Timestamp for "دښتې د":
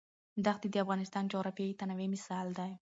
0.45-0.75